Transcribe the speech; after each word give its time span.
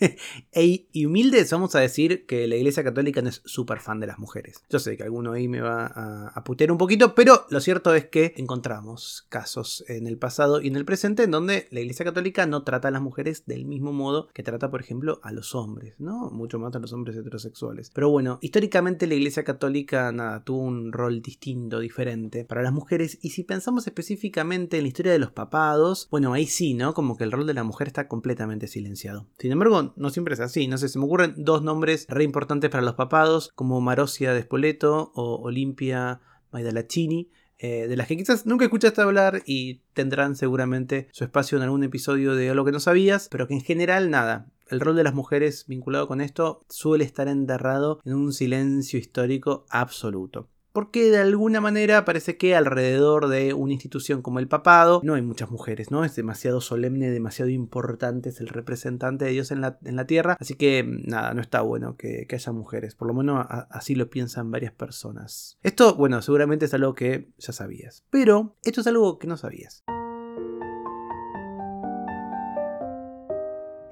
y 0.52 1.04
humildes, 1.04 1.50
vamos 1.52 1.74
a 1.74 1.80
decir 1.80 2.26
que 2.26 2.46
la 2.46 2.56
Iglesia 2.56 2.84
Católica 2.84 3.22
no 3.22 3.28
es 3.28 3.42
súper 3.44 3.80
fan 3.80 4.00
de 4.00 4.06
las 4.06 4.18
mujeres. 4.18 4.62
Yo 4.68 4.78
sé 4.78 4.96
que 4.96 5.02
alguno 5.02 5.32
ahí 5.32 5.48
me 5.48 5.60
va 5.60 5.86
a, 5.86 6.44
putear 6.44 6.72
un 6.72 6.78
poquito, 6.78 7.14
pero 7.14 7.44
lo 7.50 7.60
cierto 7.60 7.94
es 7.94 8.06
que 8.06 8.32
encontramos 8.36 9.26
casos 9.28 9.84
en 9.88 10.06
el 10.06 10.18
pasado 10.18 10.62
y 10.62 10.68
en 10.68 10.76
el 10.76 10.84
presente 10.84 11.24
en 11.24 11.30
donde 11.30 11.68
la 11.70 11.80
Iglesia 11.80 12.04
Católica 12.04 12.46
no 12.46 12.62
trata 12.62 12.88
a 12.88 12.90
las 12.90 13.02
mujeres 13.02 13.44
del 13.46 13.66
mismo 13.66 13.92
modo 13.92 14.28
que 14.32 14.42
trata, 14.42 14.70
por 14.70 14.80
ejemplo, 14.80 15.20
a 15.22 15.32
los 15.32 15.54
hombres, 15.54 15.94
¿no? 15.98 16.30
Mucho 16.30 16.58
más 16.58 16.74
a 16.74 16.78
los 16.78 16.92
hombres 16.92 17.16
heterosexuales. 17.16 17.90
Pero 17.94 18.10
bueno, 18.10 18.38
históricamente 18.40 19.06
la 19.06 19.14
Iglesia 19.14 19.44
Católica, 19.44 20.10
nada, 20.12 20.44
tuvo 20.44 20.62
un 20.62 20.92
rol 20.92 21.20
distinto, 21.20 21.80
diferente 21.80 22.44
para 22.44 22.62
las 22.62 22.72
mujeres. 22.72 23.18
Y 23.20 23.30
si 23.30 23.44
pensamos 23.44 23.86
específicamente 23.86 24.78
en 24.78 24.84
la 24.84 24.88
historia 24.88 25.12
de 25.12 25.18
los 25.18 25.32
papados, 25.32 26.08
bueno, 26.10 26.32
ahí 26.32 26.46
sí, 26.46 26.74
¿no? 26.74 26.94
Como 26.94 27.16
que 27.16 27.24
el 27.24 27.32
rol 27.32 27.46
de 27.46 27.54
la 27.54 27.64
mujer 27.64 27.88
está 27.88 28.08
completamente 28.08 28.68
silenciado. 28.68 29.26
Sin 29.38 29.52
embargo, 29.52 29.87
no 29.96 30.10
siempre 30.10 30.34
es 30.34 30.40
así. 30.40 30.68
No 30.68 30.78
sé, 30.78 30.88
se 30.88 30.98
me 30.98 31.04
ocurren 31.04 31.34
dos 31.36 31.62
nombres 31.62 32.06
re 32.08 32.24
importantes 32.24 32.70
para 32.70 32.82
los 32.82 32.94
papados, 32.94 33.50
como 33.54 33.80
Marosia 33.80 34.32
de 34.32 34.42
Spoleto 34.42 35.12
o 35.14 35.40
Olimpia 35.42 36.20
Maidalacini. 36.52 37.30
Eh, 37.60 37.88
de 37.88 37.96
las 37.96 38.06
que 38.06 38.16
quizás 38.16 38.46
nunca 38.46 38.64
escuchaste 38.64 39.02
hablar 39.02 39.42
y 39.44 39.80
tendrán 39.92 40.36
seguramente 40.36 41.08
su 41.10 41.24
espacio 41.24 41.58
en 41.58 41.64
algún 41.64 41.82
episodio 41.82 42.36
de 42.36 42.50
Algo 42.50 42.64
que 42.64 42.70
no 42.70 42.78
sabías, 42.78 43.28
pero 43.28 43.48
que 43.48 43.54
en 43.54 43.62
general 43.62 44.10
nada, 44.10 44.46
el 44.68 44.78
rol 44.78 44.94
de 44.94 45.02
las 45.02 45.14
mujeres 45.14 45.64
vinculado 45.66 46.06
con 46.06 46.20
esto 46.20 46.64
suele 46.68 47.04
estar 47.04 47.26
enterrado 47.26 48.00
en 48.04 48.14
un 48.14 48.32
silencio 48.32 48.98
histórico 48.98 49.66
absoluto 49.70 50.48
porque 50.78 51.10
de 51.10 51.18
alguna 51.18 51.60
manera 51.60 52.04
parece 52.04 52.36
que 52.36 52.54
alrededor 52.54 53.26
de 53.26 53.52
una 53.52 53.72
institución 53.72 54.22
como 54.22 54.38
el 54.38 54.46
papado 54.46 55.00
no 55.02 55.14
hay 55.14 55.22
muchas 55.22 55.50
mujeres, 55.50 55.90
¿no? 55.90 56.04
Es 56.04 56.14
demasiado 56.14 56.60
solemne, 56.60 57.10
demasiado 57.10 57.50
importante, 57.50 58.28
es 58.28 58.40
el 58.40 58.46
representante 58.46 59.24
de 59.24 59.32
Dios 59.32 59.50
en 59.50 59.60
la, 59.60 59.80
en 59.84 59.96
la 59.96 60.06
tierra, 60.06 60.36
así 60.38 60.54
que 60.54 60.84
nada, 60.86 61.34
no 61.34 61.40
está 61.40 61.62
bueno 61.62 61.96
que, 61.96 62.28
haya 62.30 62.52
mujeres, 62.52 62.94
por 62.94 63.08
lo 63.08 63.14
menos 63.14 63.44
así 63.70 63.96
lo 63.96 64.08
piensan 64.08 64.52
varias 64.52 64.70
personas. 64.70 65.58
Esto, 65.64 65.96
bueno, 65.96 66.22
seguramente 66.22 66.66
es 66.66 66.74
algo 66.74 66.94
que 66.94 67.32
ya 67.38 67.52
sabías, 67.52 68.04
pero 68.10 68.54
esto 68.62 68.80
es 68.80 68.86
algo 68.86 69.18
que 69.18 69.26
no 69.26 69.36
sabías. 69.36 69.82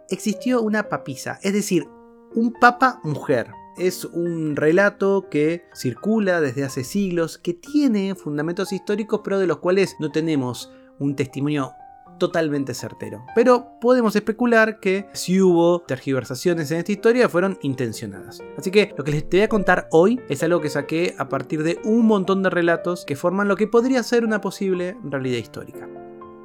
Existió 0.09 0.63
una 0.63 0.89
papisa, 0.89 1.41
es 1.43 1.53
decir, 1.53 1.89
un 2.37 2.53
papa 2.53 3.01
mujer 3.03 3.49
es 3.79 4.05
un 4.05 4.57
relato 4.57 5.29
que 5.31 5.65
circula 5.75 6.41
desde 6.41 6.65
hace 6.65 6.85
siglos, 6.85 7.39
que 7.39 7.55
tiene 7.55 8.15
fundamentos 8.15 8.73
históricos, 8.73 9.21
pero 9.23 9.39
de 9.39 9.47
los 9.47 9.59
cuales 9.59 9.97
no 10.01 10.11
tenemos 10.11 10.71
un 10.99 11.15
testimonio 11.17 11.73
totalmente 12.19 12.75
certero. 12.75 13.25
Pero 13.35 13.79
podemos 13.81 14.17
especular 14.17 14.81
que 14.81 15.07
si 15.13 15.41
hubo 15.41 15.81
tergiversaciones 15.81 16.71
en 16.71 16.79
esta 16.79 16.93
historia 16.93 17.29
fueron 17.29 17.59
intencionadas. 17.63 18.43
Así 18.57 18.71
que 18.71 18.95
lo 18.97 19.05
que 19.05 19.11
les 19.13 19.29
voy 19.29 19.41
a 19.41 19.49
contar 19.49 19.89
hoy 19.91 20.21
es 20.29 20.43
algo 20.43 20.61
que 20.61 20.71
saqué 20.71 21.15
a 21.19 21.29
partir 21.29 21.63
de 21.63 21.79
un 21.85 22.07
montón 22.07 22.43
de 22.43 22.51
relatos 22.51 23.05
que 23.05 23.17
forman 23.17 23.49
lo 23.49 23.57
que 23.57 23.67
podría 23.67 24.03
ser 24.03 24.25
una 24.25 24.41
posible 24.41 24.97
realidad 25.05 25.39
histórica. 25.39 25.89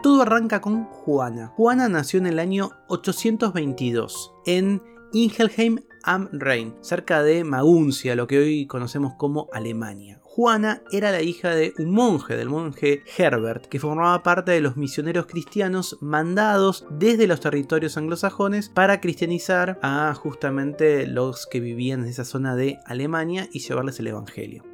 Todo 0.04 0.24
arranca 0.24 0.62
con 0.62 0.86
Juana. 0.86 1.48
Juana 1.56 1.88
nació 1.88 2.20
en 2.20 2.28
el 2.28 2.40
año 2.40 2.72
822 2.88 4.34
en 4.46 4.82
Ingelheim 5.14 5.80
am 6.04 6.30
Rhein, 6.32 6.76
cerca 6.82 7.24
de 7.24 7.44
Maguncia, 7.44 8.16
lo 8.16 8.28
que 8.28 8.40
hoy 8.40 8.68
conocemos 8.68 9.14
como 9.18 9.48
Alemania. 9.54 10.20
Juana 10.24 10.82
era 10.94 11.12
la 11.12 11.22
hija 11.22 11.54
de 11.54 11.74
un 11.78 11.92
monje, 11.92 12.38
del 12.38 12.48
monje 12.48 13.04
Herbert, 13.18 13.66
que 13.66 13.80
formaba 13.80 14.24
parte 14.24 14.52
de 14.52 14.62
los 14.62 14.78
misioneros 14.78 15.26
cristianos 15.26 15.98
mandados 16.00 16.86
desde 16.90 17.28
los 17.28 17.42
territorios 17.42 17.98
anglosajones 17.98 18.70
para 18.70 19.02
cristianizar 19.02 19.78
a 19.82 20.14
justamente 20.16 21.06
los 21.06 21.48
que 21.48 21.60
vivían 21.60 22.04
en 22.04 22.08
esa 22.08 22.24
zona 22.24 22.56
de 22.56 22.80
Alemania 22.86 23.50
y 23.52 23.60
llevarles 23.60 24.00
el 24.00 24.08
Evangelio. 24.08 24.71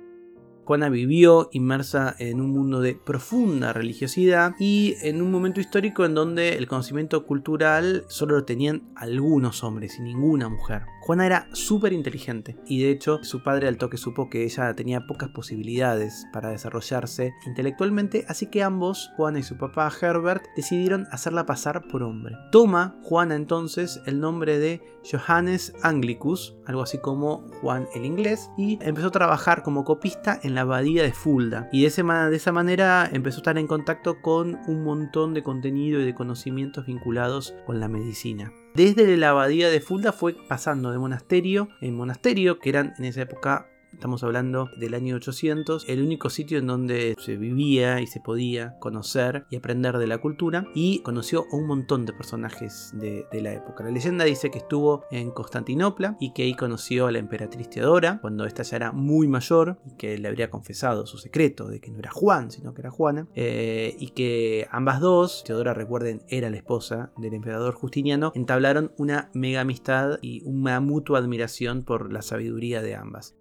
Juana 0.67 0.89
vivió 0.89 1.47
inmersa 1.53 2.13
en 2.19 2.41
un 2.41 2.51
mundo 2.51 2.81
de 2.81 2.93
profunda 2.93 3.71
religiosidad 3.71 4.51
y 4.59 4.95
en 5.01 5.21
un 5.21 5.31
momento 5.31 5.61
histórico 5.61 6.03
en 6.03 6.13
donde 6.13 6.57
el 6.57 6.67
conocimiento 6.67 7.25
cultural 7.25 8.03
solo 8.09 8.35
lo 8.35 8.43
tenían 8.43 8.83
algunos 8.97 9.63
hombres 9.63 9.97
y 9.97 10.01
ninguna 10.01 10.49
mujer. 10.49 10.81
Juana 11.07 11.25
era 11.25 11.47
súper 11.53 11.93
inteligente 11.93 12.57
y 12.65 12.81
de 12.81 12.89
hecho 12.89 13.23
su 13.23 13.41
padre 13.41 13.69
al 13.69 13.77
toque 13.77 13.95
supo 13.95 14.29
que 14.29 14.43
ella 14.43 14.73
tenía 14.73 15.07
pocas 15.07 15.29
posibilidades 15.29 16.25
para 16.33 16.49
desarrollarse 16.49 17.33
intelectualmente, 17.45 18.25
así 18.27 18.47
que 18.47 18.61
ambos, 18.61 19.09
Juana 19.15 19.39
y 19.39 19.43
su 19.43 19.57
papá 19.57 19.89
Herbert, 20.01 20.43
decidieron 20.57 21.07
hacerla 21.11 21.45
pasar 21.45 21.87
por 21.87 22.03
hombre. 22.03 22.35
Toma 22.51 22.99
Juana 23.03 23.35
entonces 23.35 24.01
el 24.05 24.19
nombre 24.19 24.59
de 24.59 24.81
Johannes 25.09 25.73
Anglicus, 25.81 26.57
algo 26.65 26.81
así 26.81 26.97
como 26.97 27.47
Juan 27.61 27.87
el 27.95 28.03
inglés, 28.03 28.49
y 28.57 28.77
empezó 28.81 29.07
a 29.07 29.11
trabajar 29.11 29.63
como 29.63 29.85
copista 29.85 30.37
en 30.43 30.56
la 30.57 30.63
abadía 30.63 31.03
de 31.03 31.13
Fulda. 31.13 31.69
Y 31.71 31.83
de, 31.83 32.03
de 32.03 32.35
esa 32.35 32.51
manera 32.51 33.07
empezó 33.13 33.37
a 33.37 33.41
estar 33.41 33.57
en 33.59 33.67
contacto 33.67 34.23
con 34.23 34.59
un 34.65 34.83
montón 34.83 35.35
de 35.35 35.43
contenido 35.43 36.01
y 36.01 36.05
de 36.05 36.15
conocimientos 36.15 36.87
vinculados 36.87 37.53
con 37.67 37.79
la 37.79 37.87
medicina. 37.87 38.51
Desde 38.73 39.17
la 39.17 39.29
abadía 39.29 39.69
de 39.69 39.81
Fulda 39.81 40.11
fue 40.11 40.35
pasando 40.49 40.89
de 40.89 40.97
monasterio 40.97 41.69
en 41.79 41.95
monasterio, 41.95 42.57
que 42.57 42.69
eran 42.69 42.95
en 42.97 43.05
esa 43.05 43.21
época 43.21 43.69
Estamos 43.93 44.23
hablando 44.23 44.69
del 44.77 44.93
año 44.93 45.15
800, 45.15 45.85
el 45.87 46.03
único 46.03 46.29
sitio 46.29 46.59
en 46.59 46.67
donde 46.67 47.15
se 47.17 47.35
vivía 47.35 47.99
y 47.99 48.07
se 48.07 48.19
podía 48.19 48.77
conocer 48.79 49.45
y 49.49 49.55
aprender 49.55 49.97
de 49.97 50.07
la 50.07 50.19
cultura. 50.19 50.67
Y 50.75 50.99
conoció 50.99 51.45
a 51.51 51.55
un 51.55 51.65
montón 51.65 52.05
de 52.05 52.13
personajes 52.13 52.91
de, 52.93 53.25
la 53.41 53.53
época. 53.53 53.83
La 53.83 53.91
leyenda 53.91 54.25
dice 54.25 54.51
que 54.51 54.59
estuvo 54.59 55.05
en 55.11 55.31
Constantinopla 55.31 56.17
y 56.19 56.33
que 56.33 56.43
ahí 56.43 56.53
conoció 56.53 57.07
a 57.07 57.11
la 57.11 57.19
emperatriz 57.19 57.69
Teodora 57.69 58.19
cuando 58.21 58.45
esta 58.45 58.63
ya 58.63 58.77
era 58.77 58.91
muy 58.91 59.27
mayor 59.27 59.79
y 59.85 59.95
que 59.95 60.17
le 60.17 60.27
habría 60.27 60.49
confesado 60.49 61.05
su 61.05 61.17
secreto 61.17 61.67
de 61.67 61.79
que 61.79 61.91
no 61.91 61.99
era 61.99 62.11
Juan, 62.11 62.51
sino 62.51 62.73
que 62.73 62.81
era 62.81 62.91
Juana. 62.91 63.27
Eh, 63.35 63.95
y 63.99 64.09
que 64.09 64.67
ambas 64.71 64.99
dos, 64.99 65.43
Teodora 65.43 65.73
recuerden, 65.73 66.21
era 66.27 66.49
la 66.49 66.57
esposa 66.57 67.11
del 67.17 67.33
emperador 67.33 67.73
Justiniano, 67.73 68.31
entablaron 68.35 68.91
una 68.97 69.29
mega 69.33 69.61
amistad 69.61 70.19
y 70.21 70.43
una 70.45 70.79
mutua 70.79 71.19
admiración 71.19 71.83
por 71.83 72.11
la 72.11 72.21
sabiduría 72.21 72.81
de 72.81 72.95
ambas. 72.95 73.35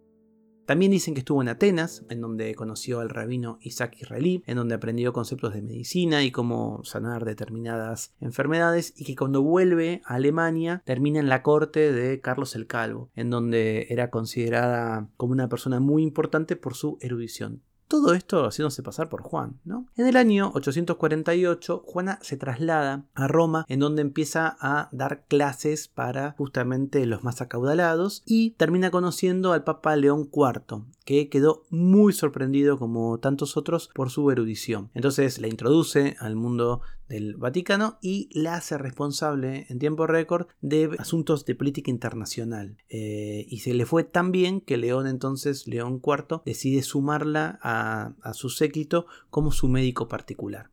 También 0.67 0.91
dicen 0.91 1.15
que 1.15 1.21
estuvo 1.21 1.41
en 1.41 1.49
Atenas, 1.49 2.05
en 2.11 2.21
donde 2.21 2.55
conoció 2.57 2.99
al 2.99 3.09
rabino 3.09 3.59
Isaac 3.61 3.97
Israelí, 4.01 4.43
en 4.47 4.57
donde 4.57 4.75
aprendió 4.75 5.13
conceptos 5.13 5.55
de 5.55 5.63
medicina 5.63 6.25
y 6.25 6.33
cómo 6.33 6.81
sanar 6.83 7.25
determinadas 7.25 8.13
enfermedades, 8.21 8.93
y 8.97 9.05
que 9.05 9.15
cuando 9.15 9.43
vuelve 9.43 10.03
a 10.05 10.15
Alemania 10.15 10.83
termina 10.85 11.21
en 11.21 11.29
la 11.29 11.43
corte 11.43 11.93
de 11.93 12.21
Carlos 12.21 12.57
el 12.57 12.67
Calvo, 12.67 13.11
en 13.15 13.31
donde 13.31 13.87
era 13.91 14.11
considerada 14.11 15.09
como 15.17 15.33
una 15.33 15.49
persona 15.49 15.79
muy 15.79 16.03
importante 16.03 16.57
por 16.57 16.75
su 16.75 16.99
erudición. 17.01 17.63
Todo 17.89 18.15
esto 18.15 18.45
haciéndose 18.45 18.83
pasar 18.83 19.09
por 19.09 19.23
Juan, 19.23 19.61
¿no? 19.65 19.87
En 19.97 20.07
el 20.07 20.17
año 20.17 20.51
848, 20.55 21.85
Juana 21.87 22.19
se 22.21 22.37
traslada 22.37 23.05
a 23.15 23.29
Roma, 23.29 23.65
en 23.69 23.81
donde 23.81 24.03
empieza 24.03 24.57
a 24.61 24.89
dar 24.93 25.25
clases 25.29 25.89
para 25.89 26.33
justamente 26.33 27.07
los 27.07 27.23
más 27.23 27.41
acaudalados 27.41 28.23
y 28.27 28.51
termina 28.53 28.91
conociendo 28.91 29.53
al 29.53 29.65
Papa 29.65 29.95
León 29.95 30.29
IV, 30.33 30.83
que 31.05 31.29
quedó 31.29 31.63
muy 31.71 32.13
sorprendido 32.13 32.79
como 32.79 33.19
tantos 33.19 33.57
otros 33.57 33.91
por 33.95 34.11
su 34.11 34.31
erudición. 34.31 34.91
Entonces 34.95 35.39
la 35.39 35.47
introduce 35.47 36.17
al 36.19 36.35
mundo 36.35 36.81
del 37.09 37.37
Vaticano 37.37 37.99
y 38.01 38.29
la 38.33 38.55
hace 38.55 38.79
responsable 38.79 39.67
en 39.69 39.79
tiempo 39.79 40.07
récord 40.07 40.47
de 40.61 40.91
asuntos 40.99 41.45
de 41.45 41.55
política 41.55 41.91
internacional. 41.91 42.77
Eh, 42.89 43.47
y 43.49 43.61
se 43.61 43.75
le 43.75 43.87
fue 43.87 44.05
tan 44.05 44.33
bien 44.33 44.61
que 44.61 44.77
León 44.77 45.07
entonces, 45.07 45.67
León 45.67 46.01
IV, 46.05 46.43
decide 46.45 46.83
sumarla 46.83 47.59
a, 47.63 48.15
su 48.33 48.51
séquito 48.51 49.07
como 49.31 49.53
su 49.53 49.69
médico 49.69 50.09
particular. 50.09 50.71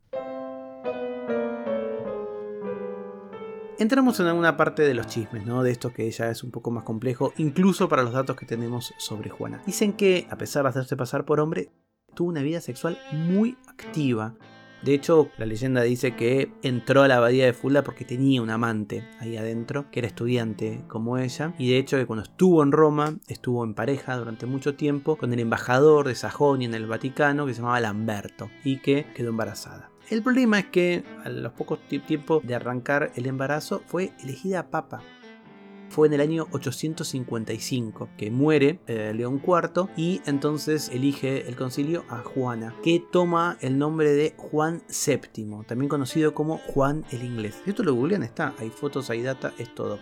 Entramos 3.79 4.19
en 4.19 4.27
alguna 4.27 4.55
parte 4.55 4.83
de 4.83 4.93
los 4.93 5.07
chismes, 5.07 5.45
¿no? 5.45 5.63
De 5.63 5.71
esto 5.71 5.91
que 5.93 6.09
ya 6.09 6.29
es 6.29 6.43
un 6.43 6.51
poco 6.51 6.71
más 6.71 6.83
complejo, 6.83 7.33
incluso 7.37 7.89
para 7.89 8.03
los 8.03 8.13
datos 8.13 8.35
que 8.35 8.45
tenemos 8.45 8.93
sobre 8.97 9.29
Juana. 9.29 9.61
Dicen 9.65 9.93
que, 9.93 10.27
a 10.29 10.37
pesar 10.37 10.63
de 10.63 10.69
hacerse 10.69 10.95
pasar 10.95 11.25
por 11.25 11.39
hombre, 11.39 11.71
tuvo 12.13 12.29
una 12.29 12.43
vida 12.43 12.61
sexual 12.61 12.97
muy 13.11 13.57
activa 13.67 14.35
De 14.83 14.93
hecho, 14.93 15.29
la 15.37 15.45
leyenda 15.45 15.81
dice 15.81 16.15
que 16.15 16.51
entró 16.61 17.03
a 17.03 17.07
la 17.07 17.17
abadía 17.17 17.45
de 17.45 17.53
Fulda 17.53 17.83
porque 17.83 18.03
tenía 18.03 18.41
un 18.41 18.49
amante 18.49 19.07
ahí 19.19 19.37
adentro, 19.37 19.89
que 19.91 19.99
era 19.99 20.07
estudiante 20.07 20.83
como 20.89 21.17
ella. 21.17 21.53
Y 21.57 21.71
de 21.71 21.77
hecho 21.77 21.97
que 21.97 22.05
cuando 22.05 22.23
estuvo 22.23 22.61
en 22.63 22.73
Roma, 22.73 23.17
estuvo 23.27 23.63
en 23.63 23.75
pareja 23.75 24.17
durante 24.17 24.45
mucho 24.45 24.75
tiempo 24.75 25.15
con 25.15 25.31
el 25.31 25.39
embajador 25.39 26.07
de 26.07 26.15
Sajonia 26.15 26.67
en 26.67 26.73
el 26.73 26.85
Vaticano 26.85 27.45
que 27.45 27.53
se 27.53 27.61
llamaba 27.61 27.79
Lamberto 27.79 28.49
y 28.65 28.79
que 28.79 29.05
quedó 29.15 29.29
embarazada. 29.29 29.89
El 30.09 30.21
problema 30.21 30.59
es 30.59 30.65
que 30.65 31.03
a 31.23 31.29
los 31.29 31.53
pocos 31.53 31.79
tiempos 31.87 32.45
de 32.45 32.55
arrancar 32.55 33.11
el 33.15 33.25
embarazo 33.25 33.81
fue 33.87 34.11
elegida 34.21 34.69
papa 34.69 35.01
fue 35.93 36.07
en 36.07 36.13
el 36.13 36.21
año 36.21 36.47
855 36.51 38.09
que 38.17 38.31
muere 38.31 38.79
eh, 38.87 39.13
León 39.15 39.39
IV 39.45 39.89
y 39.95 40.21
entonces 40.25 40.89
elige 40.89 41.47
el 41.47 41.55
concilio 41.55 42.03
a 42.09 42.17
Juana, 42.17 42.73
que 42.81 43.03
toma 43.11 43.57
el 43.61 43.77
nombre 43.77 44.11
de 44.11 44.33
Juan 44.35 44.81
VII, 44.89 45.65
también 45.67 45.89
conocido 45.89 46.33
como 46.33 46.57
Juan 46.57 47.05
el 47.11 47.23
Inglés. 47.23 47.61
Esto 47.67 47.83
lo 47.83 47.93
googlean, 47.93 48.23
está, 48.23 48.55
hay 48.57 48.71
fotos, 48.71 49.11
hay 49.11 49.21
data, 49.21 49.53
es 49.59 49.73
todo 49.75 49.99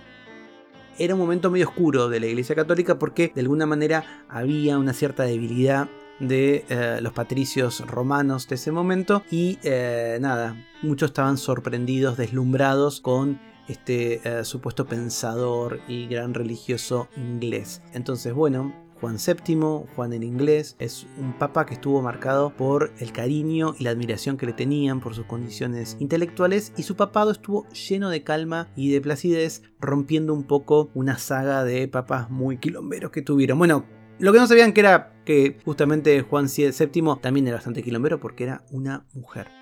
era 0.98 1.16
un 1.16 1.20
momento 1.20 1.50
medio 1.50 1.68
oscuro 1.68 2.10
de 2.10 2.20
la 2.20 2.28
Iglesia 2.28 2.54
Católica 2.54 3.00
porque 3.00 3.32
de 3.34 3.42
alguna 3.42 3.66
manera 3.66 4.26
había 4.30 4.78
una 4.78 4.94
cierta 4.94 5.24
debilidad 5.24 5.90
de 6.20 6.66
eh, 6.70 7.00
los 7.02 7.14
patricios 7.14 7.82
romanos 7.88 8.48
de 8.48 8.56
ese 8.56 8.72
momento 8.72 9.24
y 9.32 9.58
eh, 9.64 10.20
nada, 10.22 10.56
muchos 10.84 11.10
estaban 11.10 11.38
sorprendidos, 11.38 12.18
deslumbrados 12.18 13.02
con 13.02 13.40
este 13.68 14.22
eh, 14.24 14.44
supuesto 14.44 14.86
pensador 14.86 15.80
y 15.88 16.08
gran 16.08 16.34
religioso 16.34 17.08
inglés. 17.16 17.82
Entonces, 17.94 18.34
bueno, 18.34 18.74
Juan 19.02 19.18
VII, 19.18 19.88
Juan 19.96 20.14
en 20.14 20.22
inglés, 20.22 20.76
es 20.78 21.08
un 21.18 21.34
papa 21.34 21.66
que 21.66 21.74
estuvo 21.74 22.04
marcado 22.04 22.56
por 22.56 22.94
el 23.00 23.12
cariño 23.12 23.74
y 23.80 23.84
la 23.84 23.90
admiración 23.90 24.38
que 24.38 24.46
le 24.46 24.54
tenían 24.54 25.00
por 25.00 25.16
sus 25.16 25.26
condiciones 25.26 25.98
intelectuales 26.00 26.72
y 26.78 26.84
su 26.84 26.96
papado 26.96 27.32
estuvo 27.32 27.68
lleno 27.70 28.12
de 28.12 28.24
calma 28.24 28.68
y 28.76 28.92
de 28.92 29.02
placidez, 29.02 29.64
rompiendo 29.80 30.36
un 30.36 30.44
poco 30.44 30.92
una 30.94 31.18
saga 31.18 31.64
de 31.64 31.88
papas 31.88 32.30
muy 32.30 32.60
quilomberos 32.60 33.10
que 33.10 33.24
tuvieron. 33.24 33.58
Bueno, 33.58 33.86
lo 34.20 34.32
que 34.32 34.40
no 34.40 34.46
sabían 34.46 34.72
que 34.72 34.82
era 34.82 35.14
que 35.26 35.58
justamente 35.66 36.22
Juan 36.22 36.46
VII 36.46 37.04
también 37.22 37.48
era 37.48 37.56
bastante 37.56 37.82
quilombero 37.82 38.20
porque 38.20 38.44
era 38.44 38.64
una 38.70 39.08
mujer. 39.14 39.61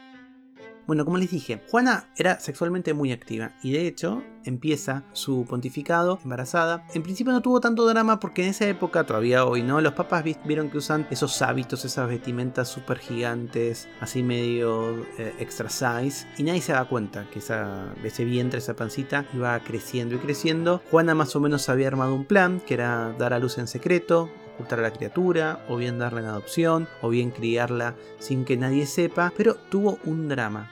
Bueno, 0.89 1.05
como 1.05 1.19
les 1.19 1.29
dije, 1.29 1.61
Juana 1.69 2.09
era 2.17 2.39
sexualmente 2.39 2.95
muy 2.95 3.11
activa 3.11 3.51
y 3.61 3.73
de 3.73 3.85
hecho 3.85 4.23
empieza 4.43 5.03
su 5.13 5.45
pontificado 5.47 6.17
embarazada. 6.23 6.83
En 6.95 7.03
principio 7.03 7.31
no 7.31 7.43
tuvo 7.43 7.61
tanto 7.61 7.85
drama 7.85 8.19
porque 8.19 8.41
en 8.41 8.49
esa 8.49 8.67
época, 8.67 9.03
todavía 9.03 9.45
hoy 9.45 9.61
no, 9.61 9.81
los 9.81 9.93
papas 9.93 10.23
vieron 10.45 10.71
que 10.71 10.79
usan 10.79 11.05
esos 11.11 11.43
hábitos, 11.43 11.85
esas 11.85 12.09
vestimentas 12.09 12.69
súper 12.69 12.97
gigantes, 12.97 13.87
así 13.99 14.23
medio 14.23 15.05
eh, 15.19 15.35
extra 15.37 15.69
size, 15.69 16.25
y 16.39 16.43
nadie 16.43 16.61
se 16.61 16.73
da 16.73 16.85
cuenta 16.85 17.29
que 17.29 17.37
esa, 17.37 17.93
ese 18.03 18.25
vientre, 18.25 18.57
esa 18.57 18.75
pancita 18.75 19.27
iba 19.35 19.59
creciendo 19.59 20.15
y 20.15 20.17
creciendo. 20.17 20.81
Juana 20.89 21.13
más 21.13 21.35
o 21.35 21.39
menos 21.39 21.69
había 21.69 21.87
armado 21.87 22.15
un 22.15 22.25
plan, 22.25 22.61
que 22.61 22.73
era 22.73 23.13
dar 23.19 23.33
a 23.33 23.37
luz 23.37 23.59
en 23.59 23.67
secreto, 23.67 24.31
ocultar 24.59 24.79
a 24.79 24.83
la 24.83 24.91
criatura, 24.91 25.65
o 25.69 25.77
bien 25.77 25.99
darla 25.99 26.19
en 26.19 26.25
adopción, 26.25 26.89
o 27.01 27.07
bien 27.07 27.31
criarla 27.31 27.95
sin 28.19 28.43
que 28.43 28.57
nadie 28.57 28.85
sepa, 28.85 29.31
pero 29.37 29.55
tuvo 29.55 29.99
un 30.03 30.27
drama. 30.27 30.69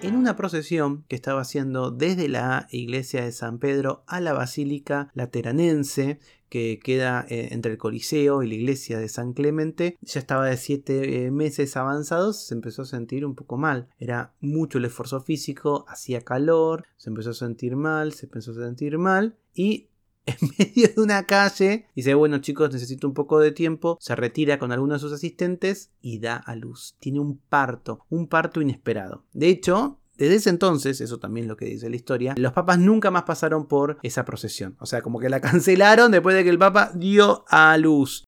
En 0.00 0.16
una 0.16 0.36
procesión 0.36 1.04
que 1.06 1.16
estaba 1.16 1.42
haciendo 1.42 1.90
desde 1.90 2.28
la 2.28 2.66
iglesia 2.70 3.22
de 3.22 3.32
San 3.32 3.58
Pedro 3.58 4.04
a 4.06 4.20
la 4.20 4.32
Basílica 4.32 5.10
Lateranense, 5.12 6.18
que 6.48 6.78
queda 6.82 7.26
eh, 7.28 7.48
entre 7.50 7.72
el 7.72 7.78
Coliseo 7.78 8.42
y 8.42 8.48
la 8.48 8.54
iglesia 8.54 8.98
de 8.98 9.08
San 9.10 9.34
Clemente, 9.34 9.98
ya 10.00 10.20
estaba 10.20 10.46
de 10.46 10.56
siete 10.56 11.26
eh, 11.26 11.30
meses 11.30 11.76
avanzados, 11.76 12.46
se 12.46 12.54
empezó 12.54 12.82
a 12.82 12.86
sentir 12.86 13.26
un 13.26 13.34
poco 13.34 13.58
mal. 13.58 13.88
Era 13.98 14.32
mucho 14.40 14.78
el 14.78 14.86
esfuerzo 14.86 15.20
físico, 15.20 15.84
hacía 15.88 16.22
calor, 16.22 16.86
se 16.96 17.10
empezó 17.10 17.30
a 17.30 17.34
sentir 17.34 17.76
mal, 17.76 18.14
se 18.14 18.26
empezó 18.26 18.52
a 18.52 18.66
sentir 18.66 18.96
mal 18.96 19.36
y 19.52 19.88
en 20.28 20.48
medio 20.58 20.88
de 20.88 21.00
una 21.00 21.24
calle. 21.24 21.86
Dice, 21.94 22.14
bueno 22.14 22.38
chicos, 22.38 22.72
necesito 22.72 23.06
un 23.06 23.14
poco 23.14 23.38
de 23.38 23.52
tiempo. 23.52 23.98
Se 24.00 24.14
retira 24.16 24.58
con 24.58 24.72
algunos 24.72 25.00
de 25.00 25.08
sus 25.08 25.12
asistentes 25.12 25.90
y 26.00 26.18
da 26.18 26.36
a 26.36 26.54
luz. 26.54 26.96
Tiene 27.00 27.20
un 27.20 27.38
parto, 27.38 28.04
un 28.08 28.28
parto 28.28 28.60
inesperado. 28.60 29.24
De 29.32 29.48
hecho, 29.48 29.98
desde 30.18 30.34
ese 30.34 30.50
entonces, 30.50 31.00
eso 31.00 31.18
también 31.18 31.44
es 31.44 31.48
lo 31.48 31.56
que 31.56 31.66
dice 31.66 31.88
la 31.88 31.94
historia, 31.94 32.34
los 32.36 32.52
papas 32.52 32.78
nunca 32.78 33.12
más 33.12 33.22
pasaron 33.22 33.66
por 33.66 33.98
esa 34.02 34.24
procesión. 34.24 34.76
O 34.80 34.86
sea, 34.86 35.00
como 35.00 35.20
que 35.20 35.28
la 35.28 35.40
cancelaron 35.40 36.10
después 36.10 36.34
de 36.34 36.42
que 36.42 36.50
el 36.50 36.58
papa 36.58 36.90
dio 36.94 37.44
a 37.48 37.76
luz. 37.78 38.26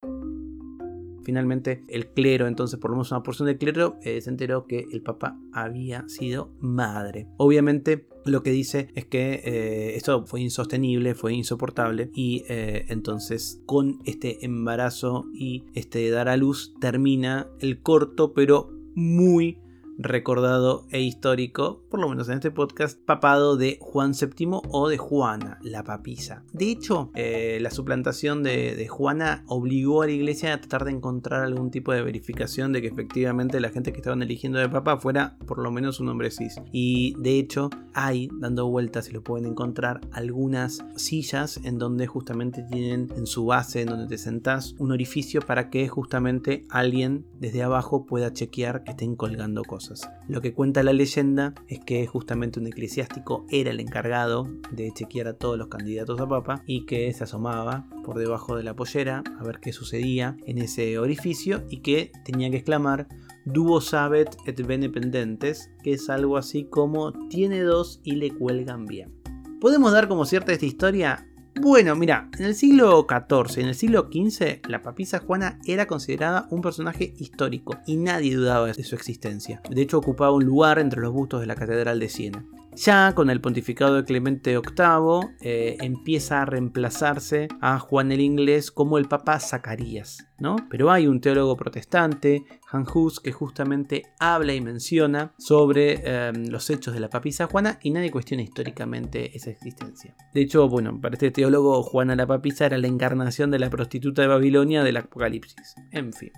Finalmente, 1.30 1.84
el 1.86 2.08
clero, 2.08 2.48
entonces 2.48 2.80
por 2.80 2.90
lo 2.90 2.96
menos 2.96 3.12
una 3.12 3.22
porción 3.22 3.46
del 3.46 3.56
clero, 3.56 4.00
eh, 4.02 4.20
se 4.20 4.30
enteró 4.30 4.66
que 4.66 4.88
el 4.90 5.00
Papa 5.00 5.38
había 5.52 6.08
sido 6.08 6.50
madre. 6.58 7.28
Obviamente, 7.36 8.08
lo 8.24 8.42
que 8.42 8.50
dice 8.50 8.88
es 8.96 9.04
que 9.04 9.40
eh, 9.44 9.94
esto 9.94 10.26
fue 10.26 10.40
insostenible, 10.40 11.14
fue 11.14 11.32
insoportable 11.32 12.10
y 12.16 12.42
eh, 12.48 12.84
entonces 12.88 13.62
con 13.64 14.00
este 14.06 14.44
embarazo 14.44 15.26
y 15.32 15.66
este 15.74 16.10
dar 16.10 16.28
a 16.28 16.36
luz 16.36 16.74
termina 16.80 17.46
el 17.60 17.80
corto 17.80 18.34
pero 18.34 18.72
muy 18.96 19.59
recordado 20.02 20.86
e 20.90 21.02
histórico, 21.02 21.82
por 21.90 22.00
lo 22.00 22.08
menos 22.08 22.28
en 22.28 22.36
este 22.36 22.50
podcast, 22.50 22.98
papado 23.04 23.56
de 23.56 23.78
Juan 23.80 24.12
VII 24.12 24.60
o 24.70 24.88
de 24.88 24.96
Juana, 24.96 25.58
la 25.62 25.84
papisa. 25.84 26.42
De 26.52 26.70
hecho, 26.70 27.10
eh, 27.14 27.58
la 27.60 27.70
suplantación 27.70 28.42
de, 28.42 28.86
Juana 28.88 29.44
obligó 29.46 30.02
a 30.02 30.06
la 30.06 30.12
iglesia 30.12 30.54
a 30.54 30.60
tratar 30.60 30.84
de 30.84 30.92
encontrar 30.92 31.44
algún 31.44 31.70
tipo 31.70 31.92
de 31.92 32.02
verificación 32.02 32.72
de 32.72 32.80
que 32.80 32.88
efectivamente 32.88 33.60
la 33.60 33.68
gente 33.68 33.92
que 33.92 33.98
estaban 33.98 34.22
eligiendo 34.22 34.58
de 34.58 34.68
papa 34.68 34.98
fuera 34.98 35.36
por 35.46 35.58
lo 35.58 35.70
menos 35.70 36.00
un 36.00 36.08
hombre 36.08 36.30
cis. 36.30 36.56
Y 36.72 37.14
de 37.18 37.38
hecho, 37.38 37.70
hay, 37.92 38.28
dando 38.40 38.68
vueltas, 38.68 39.06
si 39.06 39.12
lo 39.12 39.22
pueden 39.22 39.46
encontrar, 39.46 40.00
algunas 40.12 40.84
sillas 40.96 41.60
en 41.62 41.78
donde 41.78 42.06
justamente 42.06 42.62
tienen 42.70 43.12
en 43.16 43.26
su 43.26 43.44
base, 43.44 43.82
en 43.82 43.88
donde 43.88 44.06
te 44.06 44.18
sentás, 44.18 44.74
un 44.78 44.92
orificio 44.92 45.40
para 45.42 45.70
que 45.70 45.88
justamente 45.88 46.66
alguien 46.70 47.26
desde 47.38 47.62
abajo 47.62 48.06
pueda 48.06 48.32
chequear 48.32 48.82
que 48.82 48.92
estén 48.92 49.14
colgando 49.14 49.62
cosas. 49.64 49.89
Lo 50.28 50.40
que 50.40 50.54
cuenta 50.54 50.82
la 50.82 50.92
leyenda 50.92 51.54
es 51.68 51.80
que 51.80 52.06
justamente 52.06 52.60
un 52.60 52.66
eclesiástico 52.66 53.46
era 53.50 53.70
el 53.70 53.80
encargado 53.80 54.46
de 54.70 54.92
chequear 54.92 55.28
a 55.28 55.34
todos 55.34 55.58
los 55.58 55.68
candidatos 55.68 56.20
a 56.20 56.28
papa 56.28 56.62
y 56.66 56.86
que 56.86 57.12
se 57.12 57.24
asomaba 57.24 57.86
por 58.04 58.18
debajo 58.18 58.56
de 58.56 58.62
la 58.62 58.74
pollera 58.74 59.22
a 59.38 59.44
ver 59.44 59.60
qué 59.60 59.72
sucedía 59.72 60.36
en 60.46 60.58
ese 60.58 60.98
orificio 60.98 61.64
y 61.68 61.78
que 61.78 62.12
tenía 62.24 62.50
que 62.50 62.58
exclamar 62.58 63.08
Duo 63.46 63.80
sabet 63.80 64.36
et 64.46 64.66
bene 64.66 64.90
pendentes, 64.90 65.70
que 65.82 65.94
es 65.94 66.10
algo 66.10 66.36
así 66.36 66.64
como 66.64 67.12
tiene 67.28 67.62
dos 67.62 68.00
y 68.04 68.16
le 68.16 68.30
cuelgan 68.30 68.84
bien. 68.84 69.20
Podemos 69.60 69.92
dar 69.92 70.08
como 70.08 70.26
cierta 70.26 70.52
esta 70.52 70.66
historia 70.66 71.29
bueno, 71.60 71.94
mira, 71.94 72.28
en 72.38 72.44
el 72.46 72.54
siglo 72.54 73.06
XIV 73.08 73.58
y 73.58 73.60
en 73.60 73.68
el 73.68 73.74
siglo 73.74 74.08
XV, 74.10 74.68
la 74.68 74.82
papisa 74.82 75.18
Juana 75.18 75.58
era 75.66 75.86
considerada 75.86 76.46
un 76.50 76.62
personaje 76.62 77.14
histórico 77.18 77.76
y 77.86 77.96
nadie 77.96 78.34
dudaba 78.34 78.66
de 78.68 78.82
su 78.82 78.94
existencia. 78.94 79.60
De 79.68 79.82
hecho, 79.82 79.98
ocupaba 79.98 80.32
un 80.32 80.44
lugar 80.44 80.78
entre 80.78 81.00
los 81.00 81.12
bustos 81.12 81.40
de 81.40 81.46
la 81.46 81.56
Catedral 81.56 82.00
de 82.00 82.08
Siena. 82.08 82.44
Ya 82.82 83.14
con 83.14 83.28
el 83.28 83.42
pontificado 83.42 83.96
de 83.96 84.04
Clemente 84.04 84.56
VIII 84.56 85.36
eh, 85.42 85.76
empieza 85.82 86.40
a 86.40 86.46
reemplazarse 86.46 87.48
a 87.60 87.78
Juan 87.78 88.10
el 88.10 88.22
Inglés 88.22 88.70
como 88.70 88.96
el 88.96 89.06
Papa 89.06 89.38
Zacarías, 89.38 90.26
¿no? 90.38 90.56
Pero 90.70 90.90
hay 90.90 91.06
un 91.06 91.20
teólogo 91.20 91.58
protestante, 91.58 92.42
Han 92.72 92.86
Hus, 92.94 93.20
que 93.20 93.32
justamente 93.32 94.04
habla 94.18 94.54
y 94.54 94.62
menciona 94.62 95.34
sobre 95.36 96.28
em, 96.28 96.46
los 96.46 96.70
hechos 96.70 96.94
de 96.94 97.00
la 97.00 97.10
papisa 97.10 97.48
Juana 97.48 97.78
y 97.82 97.90
nadie 97.90 98.10
cuestiona 98.10 98.44
históricamente 98.44 99.36
esa 99.36 99.50
existencia. 99.50 100.16
De 100.32 100.40
hecho, 100.40 100.66
bueno, 100.66 100.98
para 101.02 101.16
este 101.16 101.30
teólogo, 101.30 101.82
Juana 101.82 102.16
la 102.16 102.26
papisa 102.26 102.64
era 102.64 102.78
la 102.78 102.86
encarnación 102.86 103.50
de 103.50 103.58
la 103.58 103.68
prostituta 103.68 104.22
de 104.22 104.28
Babilonia 104.28 104.82
del 104.82 104.96
Apocalipsis. 104.96 105.74
En 105.92 106.14
fin. 106.14 106.32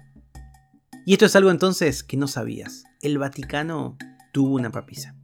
Y 1.06 1.12
esto 1.12 1.26
es 1.26 1.36
algo 1.36 1.52
entonces 1.52 2.02
que 2.02 2.16
no 2.16 2.26
sabías. 2.26 2.82
El 3.00 3.18
Vaticano 3.18 3.96
tuvo 4.32 4.56
una 4.56 4.72
papisa. 4.72 5.14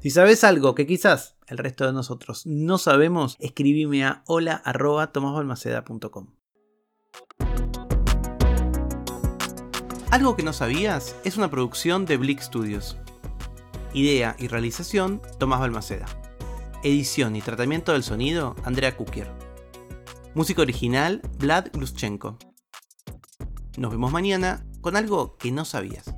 Si 0.00 0.08
sabes 0.08 0.44
algo 0.44 0.74
que 0.74 0.86
quizás 0.86 1.36
el 1.46 1.58
resto 1.58 1.84
de 1.84 1.92
nosotros 1.92 2.46
no 2.46 2.78
sabemos, 2.78 3.36
escribime 3.38 4.06
a 4.06 4.22
hola.tomasbalmaceda.com. 4.26 6.28
Algo 10.10 10.36
que 10.36 10.42
no 10.42 10.54
sabías 10.54 11.16
es 11.24 11.36
una 11.36 11.50
producción 11.50 12.06
de 12.06 12.16
Blick 12.16 12.40
Studios. 12.40 12.96
Idea 13.92 14.36
y 14.38 14.48
realización, 14.48 15.20
Tomás 15.38 15.60
Balmaceda. 15.60 16.06
Edición 16.82 17.36
y 17.36 17.42
tratamiento 17.42 17.92
del 17.92 18.02
sonido, 18.02 18.56
Andrea 18.64 18.96
Kukier. 18.96 19.30
Música 20.34 20.62
original, 20.62 21.20
Vlad 21.38 21.66
Gluschenko. 21.74 22.38
Nos 23.76 23.90
vemos 23.90 24.10
mañana 24.10 24.64
con 24.80 24.96
algo 24.96 25.36
que 25.36 25.52
no 25.52 25.66
sabías. 25.66 26.14